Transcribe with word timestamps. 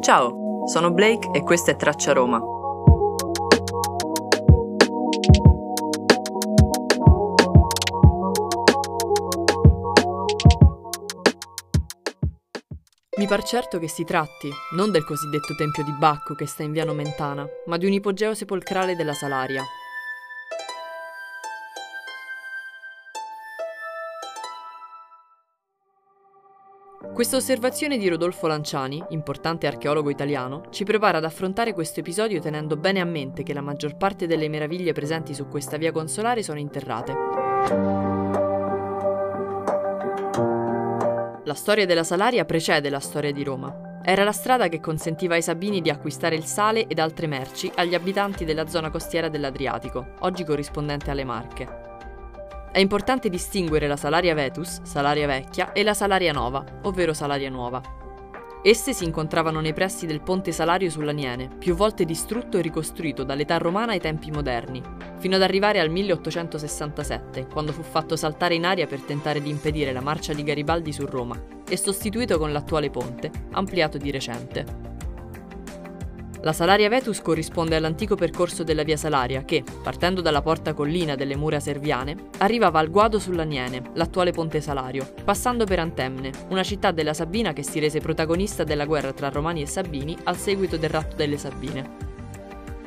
Ciao, 0.00 0.66
sono 0.66 0.92
Blake 0.92 1.30
e 1.32 1.42
questa 1.42 1.72
è 1.72 1.76
Traccia 1.76 2.12
Roma. 2.12 2.40
Mi 13.16 13.26
par 13.26 13.42
certo 13.42 13.78
che 13.78 13.88
si 13.88 14.04
tratti, 14.04 14.48
non 14.76 14.92
del 14.92 15.04
cosiddetto 15.04 15.56
Tempio 15.56 15.82
di 15.82 15.92
Bacco 15.98 16.34
che 16.34 16.46
sta 16.46 16.62
in 16.62 16.70
via 16.72 16.84
Nomentana, 16.84 17.44
ma 17.66 17.76
di 17.76 17.84
un 17.84 17.92
ipogeo 17.92 18.32
sepolcrale 18.32 18.94
della 18.94 19.14
Salaria, 19.14 19.64
Questa 27.18 27.36
osservazione 27.36 27.98
di 27.98 28.06
Rodolfo 28.06 28.46
Lanciani, 28.46 29.02
importante 29.08 29.66
archeologo 29.66 30.08
italiano, 30.08 30.66
ci 30.70 30.84
prepara 30.84 31.18
ad 31.18 31.24
affrontare 31.24 31.72
questo 31.72 31.98
episodio 31.98 32.40
tenendo 32.40 32.76
bene 32.76 33.00
a 33.00 33.04
mente 33.04 33.42
che 33.42 33.52
la 33.52 33.60
maggior 33.60 33.96
parte 33.96 34.28
delle 34.28 34.48
meraviglie 34.48 34.92
presenti 34.92 35.34
su 35.34 35.48
questa 35.48 35.78
via 35.78 35.90
consolare 35.90 36.44
sono 36.44 36.60
interrate. 36.60 37.12
La 41.42 41.54
storia 41.54 41.86
della 41.86 42.04
Salaria 42.04 42.44
precede 42.44 42.88
la 42.88 43.00
storia 43.00 43.32
di 43.32 43.42
Roma. 43.42 44.00
Era 44.04 44.22
la 44.22 44.30
strada 44.30 44.68
che 44.68 44.78
consentiva 44.78 45.34
ai 45.34 45.42
Sabini 45.42 45.80
di 45.80 45.90
acquistare 45.90 46.36
il 46.36 46.44
sale 46.44 46.86
ed 46.86 47.00
altre 47.00 47.26
merci 47.26 47.68
agli 47.74 47.96
abitanti 47.96 48.44
della 48.44 48.68
zona 48.68 48.90
costiera 48.90 49.28
dell'Adriatico, 49.28 50.14
oggi 50.20 50.44
corrispondente 50.44 51.10
alle 51.10 51.24
Marche. 51.24 51.87
È 52.78 52.80
importante 52.80 53.28
distinguere 53.28 53.88
la 53.88 53.96
Salaria 53.96 54.34
Vetus, 54.34 54.82
Salaria 54.82 55.26
Vecchia, 55.26 55.72
e 55.72 55.82
la 55.82 55.94
Salaria 55.94 56.30
Nova, 56.30 56.64
ovvero 56.82 57.12
Salaria 57.12 57.50
Nuova. 57.50 57.82
Esse 58.62 58.92
si 58.92 59.02
incontravano 59.02 59.58
nei 59.58 59.72
pressi 59.72 60.06
del 60.06 60.20
ponte 60.20 60.52
Salario 60.52 60.88
sull'Aniene, 60.88 61.48
più 61.58 61.74
volte 61.74 62.04
distrutto 62.04 62.56
e 62.56 62.60
ricostruito 62.60 63.24
dall'età 63.24 63.58
romana 63.58 63.90
ai 63.90 63.98
tempi 63.98 64.30
moderni, 64.30 64.80
fino 65.18 65.34
ad 65.34 65.42
arrivare 65.42 65.80
al 65.80 65.90
1867, 65.90 67.48
quando 67.48 67.72
fu 67.72 67.82
fatto 67.82 68.14
saltare 68.14 68.54
in 68.54 68.64
aria 68.64 68.86
per 68.86 69.00
tentare 69.00 69.42
di 69.42 69.50
impedire 69.50 69.92
la 69.92 70.00
marcia 70.00 70.32
di 70.32 70.44
Garibaldi 70.44 70.92
su 70.92 71.04
Roma, 71.04 71.36
e 71.68 71.76
sostituito 71.76 72.38
con 72.38 72.52
l'attuale 72.52 72.90
ponte, 72.90 73.32
ampliato 73.54 73.98
di 73.98 74.12
recente. 74.12 74.87
La 76.42 76.52
Salaria 76.52 76.88
Vetus 76.88 77.20
corrisponde 77.20 77.74
all'antico 77.74 78.14
percorso 78.14 78.62
della 78.62 78.84
via 78.84 78.96
Salaria 78.96 79.44
che, 79.44 79.64
partendo 79.82 80.20
dalla 80.20 80.40
porta 80.40 80.72
collina 80.72 81.16
delle 81.16 81.36
mura 81.36 81.58
serviane, 81.58 82.28
arrivava 82.38 82.78
al 82.78 82.90
Guado 82.90 83.18
sull'Aniene, 83.18 83.90
l'attuale 83.94 84.30
Ponte 84.30 84.60
Salario, 84.60 85.12
passando 85.24 85.64
per 85.64 85.80
Antemne, 85.80 86.30
una 86.50 86.62
città 86.62 86.92
della 86.92 87.14
Sabina 87.14 87.52
che 87.52 87.64
si 87.64 87.80
rese 87.80 88.00
protagonista 88.00 88.62
della 88.62 88.86
guerra 88.86 89.12
tra 89.12 89.30
Romani 89.30 89.62
e 89.62 89.66
Sabini 89.66 90.16
al 90.24 90.36
seguito 90.36 90.76
del 90.76 90.90
ratto 90.90 91.16
delle 91.16 91.38
Sabine. 91.38 92.07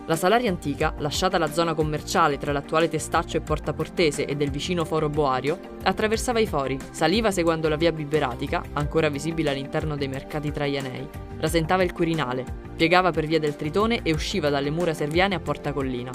La 0.07 0.15
Salaria 0.15 0.49
antica, 0.49 0.95
lasciata 0.97 1.37
la 1.37 1.51
zona 1.51 1.75
commerciale 1.75 2.37
tra 2.37 2.51
l'attuale 2.51 2.89
Testaccio 2.89 3.37
e 3.37 3.41
Porta 3.41 3.71
Portese 3.71 4.25
e 4.25 4.35
del 4.35 4.49
vicino 4.49 4.83
Foro 4.83 5.09
Boario, 5.09 5.59
attraversava 5.83 6.39
i 6.39 6.47
fori, 6.47 6.77
saliva 6.89 7.29
seguendo 7.29 7.69
la 7.69 7.75
via 7.75 7.91
Biberatica, 7.91 8.63
ancora 8.73 9.09
visibile 9.09 9.51
all'interno 9.51 9.95
dei 9.95 10.07
mercati 10.07 10.51
traianei, 10.51 11.07
rasentava 11.37 11.83
il 11.83 11.93
Quirinale, 11.93 12.43
piegava 12.75 13.11
per 13.11 13.27
via 13.27 13.39
del 13.39 13.55
Tritone 13.55 14.01
e 14.01 14.11
usciva 14.11 14.49
dalle 14.49 14.71
mura 14.71 14.95
serviane 14.95 15.35
a 15.35 15.39
Porta 15.39 15.71
Collina. 15.71 16.11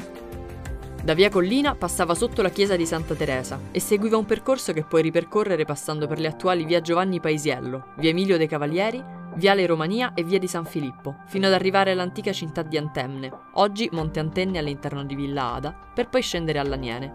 Da 1.03 1.15
via 1.15 1.31
Collina 1.31 1.77
passava 1.77 2.17
sotto 2.17 2.43
la 2.43 2.51
chiesa 2.51 2.75
di 2.75 2.85
Santa 2.85 3.15
Teresa 3.15 3.61
e 3.71 3.79
seguiva 3.79 4.17
un 4.17 4.25
percorso 4.25 4.73
che 4.73 4.83
puoi 4.83 5.03
ripercorrere 5.03 5.65
passando 5.65 6.09
per 6.09 6.19
le 6.19 6.27
attuali 6.27 6.65
via 6.65 6.81
Giovanni 6.81 7.21
Paisiello, 7.21 7.93
via 7.99 8.11
Emilio 8.11 8.37
dei 8.37 8.49
Cavalieri 8.49 9.16
Viale 9.37 9.67
Romania 9.67 10.15
e 10.15 10.25
Via 10.25 10.39
di 10.39 10.49
San 10.49 10.65
Filippo, 10.65 11.17
fino 11.27 11.47
ad 11.47 11.53
arrivare 11.53 11.91
all'antica 11.91 12.33
città 12.33 12.63
di 12.63 12.79
Antemne, 12.79 13.31
oggi 13.55 13.87
Monte 13.93 14.19
Antenne 14.19 14.59
all'interno 14.59 15.05
di 15.05 15.15
Villa 15.15 15.53
Ada, 15.53 15.77
per 15.95 16.09
poi 16.09 16.23
scendere 16.23 16.59
all'Aniene. 16.59 17.13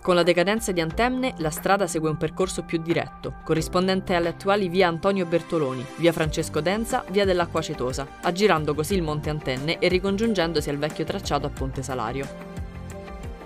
Con 0.00 0.14
la 0.14 0.22
decadenza 0.22 0.70
di 0.70 0.80
Antemne, 0.80 1.34
la 1.38 1.50
strada 1.50 1.88
segue 1.88 2.10
un 2.10 2.16
percorso 2.16 2.62
più 2.62 2.80
diretto, 2.80 3.38
corrispondente 3.42 4.14
alle 4.14 4.28
attuali 4.28 4.68
via 4.68 4.86
Antonio 4.86 5.26
Bertoloni, 5.26 5.84
via 5.96 6.12
Francesco 6.12 6.60
Denza, 6.60 7.04
via 7.10 7.24
dell'Acqua 7.24 7.60
Cetosa, 7.60 8.06
aggirando 8.20 8.72
così 8.72 8.94
il 8.94 9.02
Monte 9.02 9.30
Antenne 9.30 9.80
e 9.80 9.88
ricongiungendosi 9.88 10.70
al 10.70 10.78
vecchio 10.78 11.02
tracciato 11.02 11.46
a 11.46 11.50
Ponte 11.50 11.82
Salario. 11.82 12.52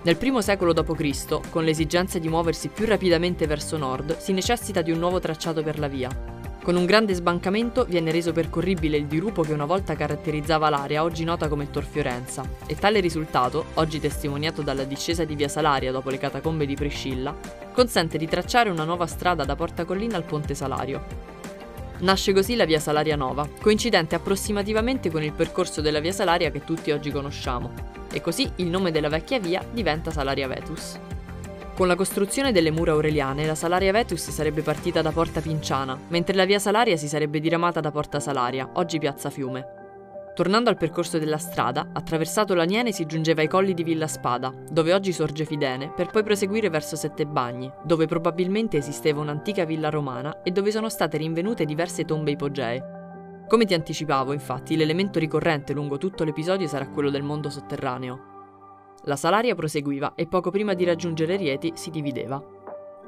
Nel 0.02 0.16
primo 0.18 0.42
secolo 0.42 0.74
d.C., 0.74 1.48
con 1.48 1.64
l'esigenza 1.64 2.18
di 2.18 2.28
muoversi 2.28 2.68
più 2.68 2.84
rapidamente 2.84 3.46
verso 3.46 3.78
nord, 3.78 4.18
si 4.18 4.34
necessita 4.34 4.82
di 4.82 4.90
un 4.90 4.98
nuovo 4.98 5.18
tracciato 5.18 5.62
per 5.62 5.78
la 5.78 5.88
via, 5.88 6.37
con 6.68 6.76
un 6.76 6.84
grande 6.84 7.14
sbancamento 7.14 7.86
viene 7.86 8.12
reso 8.12 8.32
percorribile 8.32 8.98
il 8.98 9.06
dirupo 9.06 9.40
che 9.40 9.54
una 9.54 9.64
volta 9.64 9.96
caratterizzava 9.96 10.68
l'area 10.68 11.02
oggi 11.02 11.24
nota 11.24 11.48
come 11.48 11.70
Tor 11.70 11.82
Fiorenza, 11.82 12.46
e 12.66 12.74
tale 12.74 13.00
risultato, 13.00 13.68
oggi 13.76 13.98
testimoniato 13.98 14.60
dalla 14.60 14.84
discesa 14.84 15.24
di 15.24 15.34
via 15.34 15.48
Salaria 15.48 15.92
dopo 15.92 16.10
le 16.10 16.18
catacombe 16.18 16.66
di 16.66 16.74
Priscilla, 16.74 17.34
consente 17.72 18.18
di 18.18 18.28
tracciare 18.28 18.68
una 18.68 18.84
nuova 18.84 19.06
strada 19.06 19.46
da 19.46 19.56
Porta 19.56 19.86
Collina 19.86 20.18
al 20.18 20.24
Ponte 20.24 20.54
Salario. 20.54 21.06
Nasce 22.00 22.34
così 22.34 22.54
la 22.54 22.66
via 22.66 22.80
Salaria 22.80 23.16
Nova, 23.16 23.48
coincidente 23.62 24.14
approssimativamente 24.14 25.10
con 25.10 25.22
il 25.22 25.32
percorso 25.32 25.80
della 25.80 26.00
via 26.00 26.12
Salaria 26.12 26.50
che 26.50 26.64
tutti 26.64 26.90
oggi 26.90 27.10
conosciamo, 27.10 27.72
e 28.12 28.20
così 28.20 28.46
il 28.56 28.66
nome 28.66 28.90
della 28.90 29.08
vecchia 29.08 29.40
via 29.40 29.64
diventa 29.72 30.10
Salaria 30.10 30.46
Vetus. 30.46 30.98
Con 31.78 31.86
la 31.86 31.94
costruzione 31.94 32.50
delle 32.50 32.72
mura 32.72 32.90
aureliane, 32.90 33.46
la 33.46 33.54
Salaria 33.54 33.92
Vetus 33.92 34.30
sarebbe 34.30 34.62
partita 34.62 35.00
da 35.00 35.12
Porta 35.12 35.40
Pinciana, 35.40 35.96
mentre 36.08 36.34
la 36.34 36.44
via 36.44 36.58
Salaria 36.58 36.96
si 36.96 37.06
sarebbe 37.06 37.38
diramata 37.38 37.78
da 37.78 37.92
Porta 37.92 38.18
Salaria, 38.18 38.68
oggi 38.72 38.98
Piazza 38.98 39.30
Fiume. 39.30 39.64
Tornando 40.34 40.70
al 40.70 40.76
percorso 40.76 41.20
della 41.20 41.38
strada, 41.38 41.90
attraversato 41.92 42.54
l'Aniene 42.54 42.90
si 42.90 43.06
giungeva 43.06 43.42
ai 43.42 43.46
colli 43.46 43.74
di 43.74 43.84
Villa 43.84 44.08
Spada, 44.08 44.52
dove 44.68 44.92
oggi 44.92 45.12
sorge 45.12 45.44
Fidene, 45.44 45.92
per 45.94 46.08
poi 46.08 46.24
proseguire 46.24 46.68
verso 46.68 46.96
Sette 46.96 47.26
Bagni, 47.26 47.70
dove 47.84 48.06
probabilmente 48.06 48.76
esisteva 48.76 49.20
un'antica 49.20 49.64
villa 49.64 49.88
romana 49.88 50.42
e 50.42 50.50
dove 50.50 50.72
sono 50.72 50.88
state 50.88 51.16
rinvenute 51.16 51.64
diverse 51.64 52.04
tombe 52.04 52.32
ipogee. 52.32 53.44
Come 53.46 53.66
ti 53.66 53.74
anticipavo, 53.74 54.32
infatti, 54.32 54.74
l'elemento 54.74 55.20
ricorrente 55.20 55.74
lungo 55.74 55.96
tutto 55.96 56.24
l'episodio 56.24 56.66
sarà 56.66 56.88
quello 56.88 57.10
del 57.10 57.22
mondo 57.22 57.48
sotterraneo. 57.48 58.37
La 59.08 59.16
Salaria 59.16 59.54
proseguiva 59.54 60.12
e 60.14 60.26
poco 60.26 60.50
prima 60.50 60.74
di 60.74 60.84
raggiungere 60.84 61.36
Rieti 61.36 61.72
si 61.74 61.88
divideva. 61.88 62.38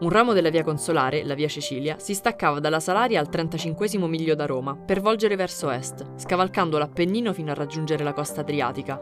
Un 0.01 0.09
ramo 0.09 0.33
della 0.33 0.49
via 0.49 0.65
Consolare, 0.65 1.23
la 1.25 1.35
via 1.35 1.47
Cecilia, 1.47 1.99
si 1.99 2.15
staccava 2.15 2.59
dalla 2.59 2.81
Salaria 2.81 3.21
al 3.21 3.29
35 3.29 3.87
miglio 4.09 4.35
da 4.35 4.47
Roma 4.47 4.75
per 4.75 5.03
volgere 5.03 5.37
verso 5.37 5.69
est, 5.69 6.13
scavalcando 6.17 6.79
l'Appennino 6.79 7.35
fino 7.35 7.51
a 7.51 7.55
raggiungere 7.55 8.03
la 8.03 8.15
costa 8.15 8.41
adriatica. 8.41 8.99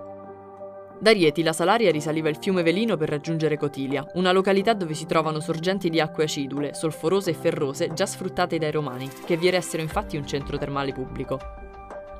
Da 0.99 1.13
Rieti 1.13 1.45
la 1.45 1.53
Salaria 1.53 1.93
risaliva 1.93 2.31
il 2.31 2.39
fiume 2.41 2.65
Velino 2.65 2.97
per 2.97 3.11
raggiungere 3.11 3.57
Cotilia, 3.57 4.05
una 4.15 4.33
località 4.33 4.73
dove 4.73 4.95
si 4.95 5.07
trovano 5.07 5.39
sorgenti 5.39 5.91
di 5.91 6.01
acque 6.01 6.25
acidule, 6.25 6.75
solforose 6.75 7.31
e 7.31 7.35
ferrose 7.35 7.93
già 7.95 8.07
sfruttate 8.07 8.59
dai 8.59 8.73
Romani, 8.73 9.09
che 9.25 9.37
vi 9.37 9.47
eressero 9.47 9.83
infatti 9.83 10.17
un 10.17 10.27
centro 10.27 10.59
termale 10.59 10.93
pubblico. 10.93 11.68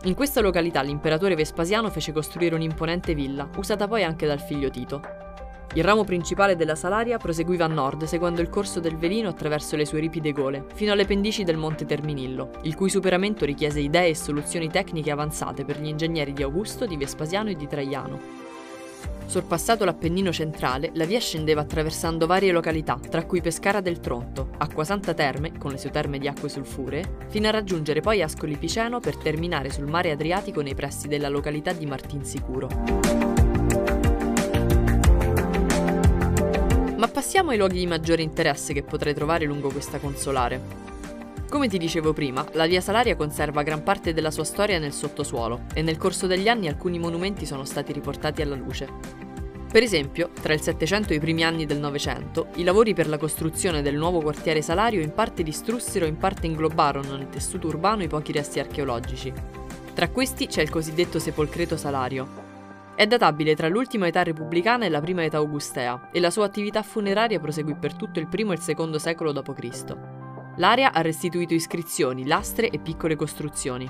In 0.05 0.15
questa 0.15 0.41
località 0.41 0.81
l'imperatore 0.81 1.35
Vespasiano 1.35 1.91
fece 1.91 2.13
costruire 2.13 2.55
un'imponente 2.55 3.15
villa, 3.15 3.49
usata 3.57 3.89
poi 3.89 4.05
anche 4.05 4.27
dal 4.27 4.41
figlio 4.41 4.71
Tito. 4.71 5.03
Il 5.75 5.83
ramo 5.83 6.05
principale 6.05 6.55
della 6.55 6.77
Salaria 6.77 7.19
proseguiva 7.19 7.65
a 7.65 7.69
nord 7.69 8.05
seguendo 8.05 8.41
il 8.41 8.49
corso 8.49 8.79
del 8.79 8.97
Velino 8.97 9.29
attraverso 9.29 9.75
le 9.75 9.85
sue 9.85 9.99
ripide 9.99 10.33
gole, 10.33 10.65
fino 10.73 10.93
alle 10.93 11.05
pendici 11.05 11.43
del 11.43 11.57
Monte 11.57 11.85
Terminillo, 11.85 12.53
il 12.63 12.77
cui 12.77 12.89
superamento 12.89 13.45
richiese 13.45 13.81
idee 13.81 14.11
e 14.11 14.15
soluzioni 14.15 14.71
tecniche 14.71 15.11
avanzate 15.11 15.65
per 15.65 15.81
gli 15.81 15.89
ingegneri 15.89 16.33
di 16.33 16.45
Augusto, 16.45 16.87
di 16.87 16.97
Vespasiano 16.97 17.51
e 17.51 17.57
di 17.57 17.67
Traiano. 17.67 18.48
Sorpassato 19.29 19.85
l'Appennino 19.85 20.33
centrale, 20.33 20.91
la 20.95 21.05
via 21.05 21.21
scendeva 21.21 21.61
attraversando 21.61 22.27
varie 22.27 22.51
località, 22.51 22.99
tra 23.11 23.27
cui 23.27 23.43
Pescara 23.43 23.83
del 23.83 24.01
Tronto, 24.01 24.53
Acquasanta 24.57 25.13
Terme, 25.13 25.53
con 25.59 25.71
le 25.71 25.77
sue 25.77 25.91
terme 25.91 26.19
di 26.19 26.27
acque 26.27 26.49
sulfuree, 26.49 27.27
fino 27.29 27.47
a 27.47 27.51
raggiungere 27.51 28.01
poi 28.01 28.23
Ascoli 28.23 28.57
Piceno 28.57 29.01
per 29.01 29.19
terminare 29.19 29.69
sul 29.69 29.85
mare 29.85 30.13
Adriatico 30.13 30.63
nei 30.63 30.75
pressi 30.75 31.09
della 31.09 31.29
località 31.29 31.73
di 31.73 31.85
Martinsicuro. 31.85 32.69
Ma 36.97 37.09
passiamo 37.09 37.51
ai 37.51 37.59
luoghi 37.59 37.81
di 37.81 37.87
maggiore 37.87 38.23
interesse 38.23 38.73
che 38.73 38.83
potrei 38.83 39.13
trovare 39.13 39.45
lungo 39.45 39.69
questa 39.69 39.99
consolare. 39.99 40.97
Come 41.49 41.69
ti 41.69 41.79
dicevo 41.79 42.13
prima, 42.13 42.47
la 42.53 42.67
via 42.67 42.83
Salaria 42.83 43.17
conserva 43.17 43.63
gran 43.63 43.83
parte 43.83 44.13
della 44.13 44.31
sua 44.31 44.45
storia 44.45 44.79
nel 44.79 44.93
sottosuolo 44.93 45.63
e 45.73 45.81
nel 45.81 45.97
corso 45.97 46.27
degli 46.27 46.47
anni 46.47 46.69
alcuni 46.69 46.99
monumenti 46.99 47.47
sono 47.47 47.65
stati 47.65 47.91
riportati 47.91 48.43
alla 48.43 48.55
luce. 48.55 48.87
Per 49.73 49.83
esempio, 49.83 50.31
tra 50.43 50.53
il 50.53 50.61
Settecento 50.61 51.13
e 51.13 51.17
i 51.17 51.21
primi 51.21 51.45
anni 51.45 51.65
del 51.65 51.79
Novecento, 51.79 52.49
i 52.57 52.65
lavori 52.65 52.93
per 52.93 53.09
la 53.09 53.17
costruzione 53.17 53.81
del 53.81 53.97
nuovo 53.97 54.21
quartiere 54.21 54.61
Salario 54.61 55.01
in 55.01 55.15
parte 55.15 55.43
distrussero 55.43 56.05
e 56.05 56.09
in 56.09 56.19
parte 56.19 56.47
inglobarono 56.47 57.17
nel 57.17 57.31
tessuto 57.31 57.69
urbano 57.69 58.03
i 58.03 58.09
pochi 58.09 58.33
resti 58.33 58.61
archeologici. 58.61 59.33
Tra 59.95 60.11
questi 60.11 60.49
c'è 60.49 60.61
il 60.61 60.71
cosiddetto 60.71 61.19
sepolcreto 61.19 61.79
Salario. 61.79 62.47
È 62.95 63.07
databile 63.07 63.57
tra 63.57 63.69
l'ultima 63.69 64.07
età 64.07 64.23
repubblicana 64.23 64.85
e 64.85 64.91
la 64.91 65.01
prima 65.01 65.25
età 65.25 65.39
augustea, 65.39 66.11
e 66.13 66.21
la 66.21 66.31
sua 66.31 66.45
attività 66.45 66.83
funeraria 66.83 67.41
proseguì 67.41 67.75
per 67.75 67.95
tutto 67.95 68.19
il 68.19 68.29
primo 68.29 68.53
e 68.53 68.57
il 68.57 68.61
secondo 68.61 68.99
secolo 68.99 69.33
d.C. 69.33 70.18
L'area 70.59 70.93
ha 70.93 71.01
restituito 71.03 71.55
iscrizioni, 71.55 72.27
lastre 72.27 72.69
e 72.69 72.79
piccole 72.81 73.15
costruzioni. 73.15 73.89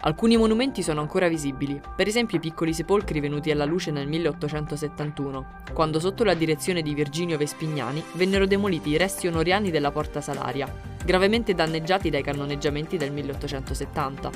Alcuni 0.00 0.36
monumenti 0.36 0.82
sono 0.82 1.00
ancora 1.00 1.28
visibili, 1.28 1.80
per 1.96 2.06
esempio 2.06 2.36
i 2.36 2.40
piccoli 2.40 2.74
sepolcri 2.74 3.20
venuti 3.20 3.50
alla 3.50 3.64
luce 3.64 3.90
nel 3.90 4.06
1871, 4.06 5.62
quando 5.72 5.98
sotto 5.98 6.24
la 6.24 6.34
direzione 6.34 6.82
di 6.82 6.92
Virginio 6.92 7.38
Vespignani 7.38 8.02
vennero 8.12 8.46
demoliti 8.46 8.90
i 8.90 8.96
resti 8.98 9.28
onoriani 9.28 9.70
della 9.70 9.90
Porta 9.90 10.20
Salaria, 10.20 10.70
gravemente 11.04 11.54
danneggiati 11.54 12.10
dai 12.10 12.22
cannoneggiamenti 12.22 12.98
del 12.98 13.10
1870. 13.10 14.30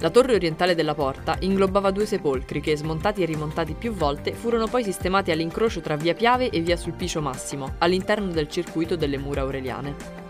La 0.00 0.10
torre 0.10 0.34
orientale 0.34 0.74
della 0.74 0.94
porta 0.94 1.36
inglobava 1.40 1.90
due 1.90 2.06
sepolcri 2.06 2.60
che, 2.60 2.76
smontati 2.76 3.22
e 3.22 3.26
rimontati 3.26 3.74
più 3.74 3.92
volte, 3.92 4.32
furono 4.32 4.66
poi 4.68 4.84
sistemati 4.84 5.30
all'incrocio 5.30 5.80
tra 5.80 5.96
via 5.96 6.14
Piave 6.14 6.48
e 6.48 6.60
via 6.60 6.76
Sulpicio 6.76 7.20
Massimo, 7.20 7.74
all'interno 7.78 8.30
del 8.30 8.48
circuito 8.48 8.96
delle 8.96 9.18
mura 9.18 9.42
aureliane. 9.42 10.27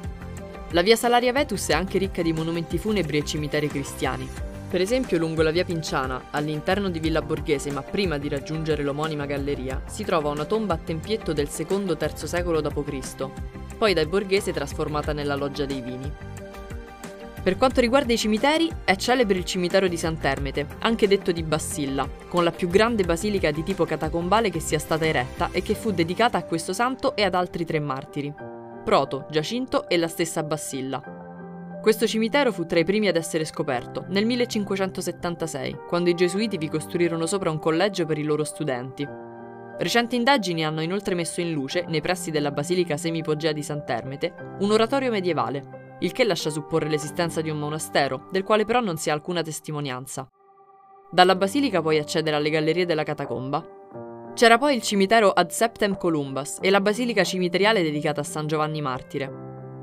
La 0.70 0.82
via 0.82 0.96
Salaria 0.96 1.32
Vetus 1.32 1.68
è 1.68 1.72
anche 1.72 1.98
ricca 1.98 2.22
di 2.22 2.32
monumenti 2.32 2.78
funebri 2.78 3.18
e 3.18 3.24
cimiteri 3.24 3.68
cristiani, 3.68 4.28
per 4.68 4.82
esempio, 4.82 5.16
lungo 5.16 5.40
la 5.40 5.50
via 5.50 5.64
Pinciana, 5.64 6.24
all'interno 6.30 6.90
di 6.90 7.00
Villa 7.00 7.22
Borghese, 7.22 7.70
ma 7.70 7.82
prima 7.82 8.18
di 8.18 8.28
raggiungere 8.28 8.82
l'omonima 8.82 9.24
galleria, 9.24 9.80
si 9.86 10.04
trova 10.04 10.28
una 10.28 10.44
tomba 10.44 10.74
a 10.74 10.78
tempietto 10.78 11.32
del 11.32 11.48
secondo-terzo 11.48 12.26
secolo 12.26 12.60
d.C., 12.60 13.28
poi 13.78 13.94
dai 13.94 14.04
Borghese 14.04 14.52
trasformata 14.52 15.14
nella 15.14 15.36
Loggia 15.36 15.64
dei 15.64 15.80
Vini. 15.80 16.12
Per 17.42 17.56
quanto 17.56 17.80
riguarda 17.80 18.12
i 18.12 18.18
cimiteri, 18.18 18.70
è 18.84 18.94
celebre 18.96 19.38
il 19.38 19.46
cimitero 19.46 19.88
di 19.88 19.96
Sant'Ermete, 19.96 20.66
anche 20.80 21.08
detto 21.08 21.32
di 21.32 21.42
Bassilla, 21.42 22.06
con 22.28 22.44
la 22.44 22.50
più 22.50 22.68
grande 22.68 23.04
basilica 23.04 23.50
di 23.50 23.62
tipo 23.62 23.86
catacombale 23.86 24.50
che 24.50 24.60
sia 24.60 24.78
stata 24.78 25.06
eretta 25.06 25.48
e 25.50 25.62
che 25.62 25.74
fu 25.74 25.92
dedicata 25.92 26.36
a 26.36 26.42
questo 26.42 26.74
santo 26.74 27.16
e 27.16 27.22
ad 27.22 27.34
altri 27.34 27.64
tre 27.64 27.80
martiri, 27.80 28.34
Proto, 28.88 29.26
Giacinto 29.28 29.86
e 29.86 29.98
la 29.98 30.08
stessa 30.08 30.42
Bassilla. 30.42 31.78
Questo 31.82 32.06
cimitero 32.06 32.50
fu 32.52 32.64
tra 32.64 32.78
i 32.78 32.84
primi 32.84 33.06
ad 33.06 33.16
essere 33.16 33.44
scoperto, 33.44 34.06
nel 34.08 34.24
1576, 34.24 35.80
quando 35.86 36.08
i 36.08 36.14
gesuiti 36.14 36.56
vi 36.56 36.70
costruirono 36.70 37.26
sopra 37.26 37.50
un 37.50 37.58
collegio 37.58 38.06
per 38.06 38.16
i 38.16 38.22
loro 38.22 38.44
studenti. 38.44 39.06
Recenti 39.76 40.16
indagini 40.16 40.64
hanno 40.64 40.80
inoltre 40.80 41.14
messo 41.14 41.42
in 41.42 41.52
luce, 41.52 41.84
nei 41.86 42.00
pressi 42.00 42.30
della 42.30 42.50
Basilica 42.50 42.96
Semipogea 42.96 43.52
di 43.52 43.62
Sant'Ermete, 43.62 44.56
un 44.60 44.72
oratorio 44.72 45.10
medievale, 45.10 45.96
il 46.00 46.12
che 46.12 46.24
lascia 46.24 46.48
supporre 46.48 46.88
l'esistenza 46.88 47.42
di 47.42 47.50
un 47.50 47.58
monastero, 47.58 48.28
del 48.32 48.42
quale 48.42 48.64
però 48.64 48.80
non 48.80 48.96
si 48.96 49.10
ha 49.10 49.12
alcuna 49.12 49.42
testimonianza. 49.42 50.26
Dalla 51.10 51.36
basilica 51.36 51.82
puoi 51.82 51.98
accedere 51.98 52.36
alle 52.36 52.48
gallerie 52.48 52.86
della 52.86 53.02
catacomba. 53.02 53.77
C'era 54.38 54.56
poi 54.56 54.76
il 54.76 54.82
cimitero 54.82 55.32
Ad 55.32 55.50
Septem 55.50 55.96
Columbus 55.96 56.58
e 56.60 56.70
la 56.70 56.80
basilica 56.80 57.24
cimiteriale 57.24 57.82
dedicata 57.82 58.20
a 58.20 58.24
San 58.24 58.46
Giovanni 58.46 58.80
Martire. 58.80 59.28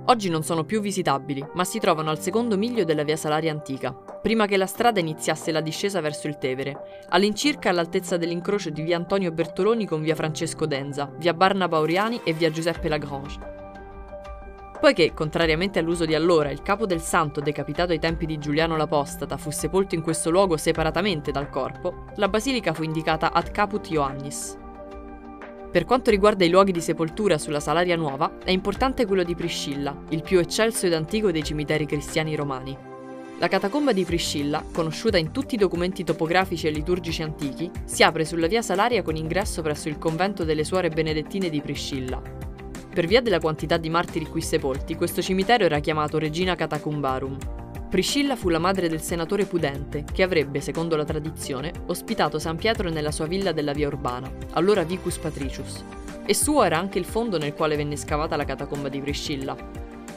Oggi 0.05 0.29
non 0.29 0.43
sono 0.43 0.63
più 0.63 0.79
visitabili, 0.79 1.45
ma 1.55 1.65
si 1.65 1.77
trovano 1.77 2.09
al 2.09 2.21
secondo 2.21 2.57
miglio 2.57 2.85
della 2.85 3.03
via 3.03 3.17
Salaria 3.17 3.51
antica, 3.51 3.91
prima 3.91 4.45
che 4.45 4.55
la 4.55 4.65
strada 4.65 5.01
iniziasse 5.01 5.51
la 5.51 5.59
discesa 5.59 5.99
verso 5.99 6.27
il 6.27 6.37
Tevere, 6.37 7.03
all'incirca 7.09 7.69
all'altezza 7.69 8.15
dell'incrocio 8.15 8.69
di 8.69 8.81
via 8.81 8.95
Antonio 8.95 9.33
Bertoloni 9.33 9.85
con 9.85 10.01
via 10.01 10.15
Francesco 10.15 10.65
Denza, 10.65 11.11
via 11.17 11.33
Barnaba 11.33 11.79
Oriani 11.79 12.21
e 12.23 12.31
via 12.31 12.49
Giuseppe 12.49 12.87
Lagrange. 12.87 13.54
Poiché, 14.85 15.15
contrariamente 15.15 15.79
all'uso 15.79 16.05
di 16.05 16.13
allora, 16.13 16.51
il 16.51 16.61
capo 16.61 16.85
del 16.85 17.01
santo 17.01 17.41
decapitato 17.41 17.91
ai 17.91 17.97
tempi 17.97 18.27
di 18.27 18.37
Giuliano 18.37 18.77
l'Apostata 18.77 19.35
fu 19.35 19.49
sepolto 19.49 19.95
in 19.95 20.03
questo 20.03 20.29
luogo 20.29 20.57
separatamente 20.57 21.31
dal 21.31 21.49
corpo, 21.49 22.05
la 22.17 22.29
basilica 22.29 22.71
fu 22.71 22.83
indicata 22.83 23.33
ad 23.33 23.49
caput 23.49 23.89
Ioannis, 23.89 24.55
per 25.71 25.85
quanto 25.85 26.11
riguarda 26.11 26.45
i 26.45 26.51
luoghi 26.51 26.71
di 26.71 26.81
sepoltura 26.81 27.39
sulla 27.39 27.59
Salaria 27.59 27.95
Nuova, 27.95 28.37
è 28.43 28.51
importante 28.51 29.07
quello 29.07 29.23
di 29.23 29.33
Priscilla, 29.33 30.03
il 30.09 30.21
più 30.21 30.37
eccelso 30.37 30.85
ed 30.85 30.93
antico 30.93 31.31
dei 31.31 31.43
cimiteri 31.43 31.87
cristiani 31.87 32.35
romani. 32.35 32.77
La 33.39 33.47
catacomba 33.47 33.91
di 33.91 34.03
Priscilla, 34.03 34.63
conosciuta 34.71 35.17
in 35.17 35.31
tutti 35.31 35.55
i 35.55 35.57
documenti 35.57 36.03
topografici 36.03 36.67
e 36.67 36.69
liturgici 36.69 37.23
antichi, 37.23 37.71
si 37.85 38.03
apre 38.03 38.23
sulla 38.23 38.45
via 38.45 38.61
Salaria 38.61 39.01
con 39.01 39.15
ingresso 39.15 39.63
presso 39.63 39.89
il 39.89 39.97
convento 39.97 40.43
delle 40.43 40.63
suore 40.63 40.89
benedettine 40.89 41.49
di 41.49 41.59
Priscilla. 41.59 42.44
Per 42.95 43.07
via 43.07 43.19
della 43.19 43.39
quantità 43.39 43.75
di 43.75 43.89
martiri 43.89 44.25
qui 44.25 44.39
sepolti, 44.39 44.95
questo 44.95 45.21
cimitero 45.21 45.65
era 45.65 45.81
chiamato 45.81 46.17
Regina 46.17 46.55
Catacumbarum, 46.55 47.37
Priscilla 47.89 48.37
fu 48.37 48.47
la 48.47 48.57
madre 48.57 48.87
del 48.87 49.01
senatore 49.01 49.43
Pudente, 49.43 50.05
che 50.13 50.23
avrebbe, 50.23 50.61
secondo 50.61 50.95
la 50.95 51.03
tradizione, 51.03 51.73
ospitato 51.87 52.39
San 52.39 52.55
Pietro 52.55 52.89
nella 52.89 53.11
sua 53.11 53.25
villa 53.25 53.51
della 53.51 53.73
via 53.73 53.87
Urbana, 53.87 54.31
allora 54.53 54.83
Vicus 54.83 55.17
Patricius, 55.17 55.83
e 56.25 56.33
suo 56.33 56.63
era 56.63 56.77
anche 56.77 56.97
il 56.97 57.03
fondo 57.03 57.37
nel 57.37 57.53
quale 57.53 57.75
venne 57.75 57.97
scavata 57.97 58.37
la 58.37 58.45
catacomba 58.45 58.87
di 58.87 59.01
Priscilla. 59.01 59.57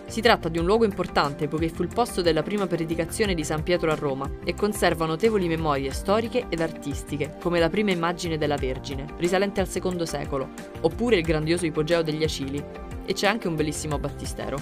Si 0.09 0.23
tratta 0.23 0.49
di 0.49 0.59
un 0.59 0.65
luogo 0.65 0.87
importante 0.87 1.49
poiché 1.49 1.69
fu 1.69 1.83
il 1.83 1.93
posto 1.93 2.23
della 2.23 2.43
prima 2.43 2.67
predicazione 2.67 3.35
di 3.35 3.45
San 3.45 3.63
Pietro 3.63 3.93
a 3.93 3.95
Roma 3.95 4.29
e 4.43 4.55
conserva 4.55 5.05
notevoli 5.05 5.49
memorie 5.49 5.93
storiche 5.93 6.47
ed 6.49 6.63
artistiche, 6.63 7.37
come 7.41 7.61
la 7.61 7.69
prima 7.69 7.91
immagine 7.91 8.39
della 8.39 8.57
Vergine, 8.57 9.05
risalente 9.19 9.61
al 9.61 9.69
secondo 9.69 10.07
secolo, 10.07 10.49
oppure 10.81 11.17
il 11.17 11.23
grandioso 11.23 11.67
ipogeo 11.67 12.03
degli 12.03 12.25
Acili, 12.25 12.65
e 13.05 13.13
c'è 13.13 13.27
anche 13.27 13.49
un 13.49 13.55
bellissimo 13.55 13.99
battistero. 13.99 14.59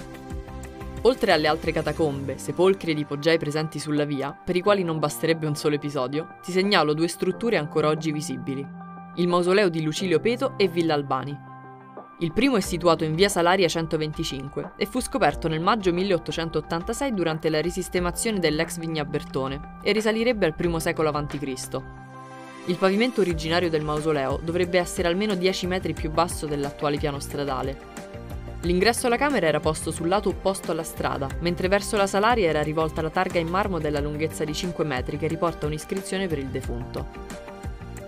Oltre 1.03 1.31
alle 1.31 1.47
altre 1.47 1.71
catacombe, 1.71 2.37
sepolcri 2.37 2.91
ed 2.91 2.99
ipogei 2.99 3.37
presenti 3.37 3.79
sulla 3.79 4.03
via, 4.03 4.37
per 4.43 4.57
i 4.57 4.61
quali 4.61 4.83
non 4.83 4.99
basterebbe 4.99 5.47
un 5.47 5.55
solo 5.55 5.75
episodio, 5.75 6.35
ti 6.43 6.51
segnalo 6.51 6.93
due 6.93 7.07
strutture 7.07 7.55
ancora 7.55 7.87
oggi 7.87 8.11
visibili. 8.11 8.67
Il 9.15 9.27
mausoleo 9.29 9.69
di 9.69 9.81
Lucilio 9.81 10.19
Peto 10.19 10.57
e 10.57 10.67
Villa 10.67 10.93
Albani. 10.93 11.46
Il 12.19 12.33
primo 12.33 12.57
è 12.57 12.61
situato 12.61 13.03
in 13.03 13.13
via 13.13 13.29
Salaria 13.29 13.67
125 13.67 14.71
e 14.75 14.85
fu 14.87 14.99
scoperto 14.99 15.47
nel 15.47 15.59
maggio 15.59 15.93
1886 15.93 17.13
durante 17.13 17.49
la 17.49 17.61
risistemazione 17.61 18.39
dell'ex 18.39 18.79
Vigna 18.79 19.05
Bertone 19.05 19.77
e 19.83 19.91
risalirebbe 19.91 20.45
al 20.45 20.55
I 20.57 20.79
secolo 20.79 21.09
a.C. 21.09 21.81
Il 22.65 22.75
pavimento 22.75 23.21
originario 23.21 23.69
del 23.69 23.83
mausoleo 23.83 24.39
dovrebbe 24.43 24.79
essere 24.79 25.07
almeno 25.07 25.35
10 25.35 25.67
metri 25.67 25.93
più 25.93 26.09
basso 26.09 26.47
dell'attuale 26.47 26.97
piano 26.97 27.19
stradale 27.19 27.97
L'ingresso 28.61 29.05
alla 29.05 29.17
camera 29.17 29.45
era 29.45 29.59
posto 29.59 29.91
sul 29.91 30.07
lato 30.07 30.29
opposto 30.29 30.71
alla 30.71 30.83
strada, 30.83 31.29
mentre 31.39 31.67
verso 31.67 31.95
la 31.95 32.07
salaria 32.07 32.49
era 32.49 32.63
rivolta 32.63 33.01
la 33.01 33.11
targa 33.11 33.39
in 33.39 33.47
marmo 33.47 33.79
della 33.79 33.99
lunghezza 33.99 34.43
di 34.43 34.53
5 34.53 34.83
metri 34.83 35.17
che 35.17 35.27
riporta 35.27 35.67
un'iscrizione 35.67 36.27
per 36.27 36.39
il 36.39 36.47
defunto. 36.47 37.46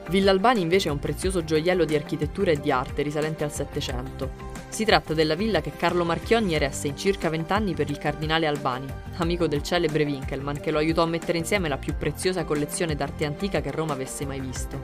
Villa 0.09 0.31
Albani 0.31 0.61
invece 0.61 0.89
è 0.89 0.91
un 0.91 0.97
prezioso 0.97 1.43
gioiello 1.43 1.85
di 1.85 1.93
architettura 1.93 2.49
e 2.49 2.59
di 2.59 2.71
arte 2.71 3.03
risalente 3.03 3.43
al 3.43 3.51
Settecento. 3.51 4.47
Si 4.67 4.83
tratta 4.83 5.13
della 5.13 5.35
villa 5.35 5.61
che 5.61 5.71
Carlo 5.77 6.03
Marchionni 6.03 6.55
eresse 6.55 6.87
in 6.87 6.97
circa 6.97 7.29
vent'anni 7.29 7.75
per 7.75 7.91
il 7.91 7.99
cardinale 7.99 8.47
Albani, 8.47 8.87
amico 9.17 9.45
del 9.45 9.61
celebre 9.61 10.05
Winkelmann 10.05 10.55
che 10.55 10.71
lo 10.71 10.79
aiutò 10.79 11.03
a 11.03 11.07
mettere 11.07 11.37
insieme 11.37 11.69
la 11.69 11.77
più 11.77 11.93
preziosa 11.95 12.43
collezione 12.43 12.95
d'arte 12.95 13.25
antica 13.25 13.61
che 13.61 13.69
Roma 13.69 13.93
avesse 13.93 14.25
mai 14.25 14.39
visto. 14.39 14.79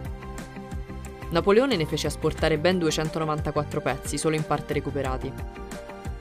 Napoleone 1.32 1.75
ne 1.75 1.88
fece 1.88 2.05
asportare 2.05 2.60
ben 2.60 2.77
294 2.77 3.82
pezzi, 3.82 4.20
solo 4.20 4.36
in 4.36 4.46
parte 4.46 4.74
recuperati. 4.74 5.34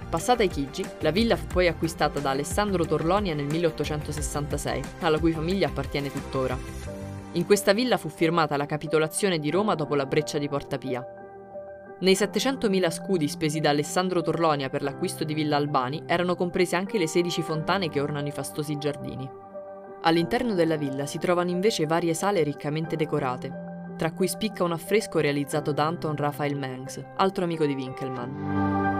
Passata 0.08 0.42
ai 0.42 0.49
Chigi, 0.49 0.82
la 1.00 1.11
villa 1.11 1.37
fu 1.37 1.46
poi 1.46 1.68
acquistata 1.68 2.20
da 2.20 2.30
Alessandro 2.30 2.87
Torlonia 2.87 3.34
nel 3.34 3.46
1866, 3.46 4.82
alla 5.00 5.18
cui 5.18 5.32
famiglia 5.32 5.66
appartiene 5.66 6.11
tuttora. 6.11 7.03
In 7.34 7.46
questa 7.46 7.72
villa 7.72 7.96
fu 7.96 8.08
firmata 8.08 8.56
la 8.56 8.64
capitolazione 8.64 9.40
di 9.40 9.50
Roma 9.50 9.74
dopo 9.74 9.96
la 9.96 10.06
breccia 10.06 10.38
di 10.38 10.48
Porta 10.48 10.78
Pia. 10.78 11.04
Nei 11.98 12.14
700.000 12.14 12.90
scudi 12.90 13.26
spesi 13.26 13.58
da 13.58 13.70
Alessandro 13.70 14.22
Torlonia 14.22 14.68
per 14.68 14.82
l'acquisto 14.82 15.24
di 15.24 15.34
Villa 15.34 15.56
Albani 15.56 16.04
erano 16.06 16.36
comprese 16.36 16.76
anche 16.76 16.96
le 16.96 17.08
16 17.08 17.42
fontane 17.42 17.88
che 17.88 18.00
ornano 18.00 18.28
i 18.28 18.32
fastosi 18.32 18.78
giardini. 18.78 19.28
All'interno 20.02 20.54
della 20.54 20.76
villa 20.76 21.06
si 21.06 21.18
trovano 21.18 21.50
invece 21.50 21.86
varie 21.86 22.14
sale 22.14 22.44
riccamente 22.44 22.94
decorate, 22.94 23.94
tra 23.96 24.12
cui 24.12 24.28
spicca 24.28 24.62
un 24.62 24.72
affresco 24.72 25.18
realizzato 25.18 25.72
da 25.72 25.86
Anton 25.86 26.14
Raphael 26.14 26.56
Mengs, 26.56 27.02
altro 27.16 27.42
amico 27.42 27.66
di 27.66 27.74
Winkelmann. 27.74 28.93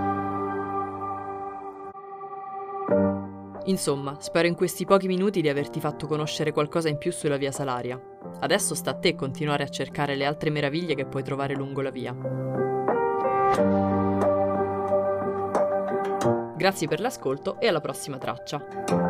Insomma, 3.67 4.17
spero 4.19 4.47
in 4.47 4.55
questi 4.55 4.85
pochi 4.85 5.07
minuti 5.07 5.41
di 5.41 5.49
averti 5.49 5.81
fatto 5.81 6.07
conoscere 6.07 6.53
qualcosa 6.53 6.89
in 6.89 6.99
più 6.99 7.11
sulla 7.13 7.37
via 7.37 7.51
Salaria. 7.51 8.01
Adesso 8.41 8.75
sta 8.75 8.91
a 8.91 8.95
te 8.95 9.15
continuare 9.15 9.63
a 9.63 9.69
cercare 9.69 10.17
le 10.17 10.27
altre 10.27 10.51
meraviglie 10.51 10.95
che 10.95 11.07
puoi 11.07 11.23
trovare 11.23 11.55
lungo 11.55 11.81
la 11.81 11.91
via. 11.91 12.15
Grazie 16.57 16.89
per 16.89 17.01
l'ascolto 17.01 17.59
e 17.59 17.69
alla 17.69 17.81
prossima 17.81 18.19
traccia. 18.19 19.04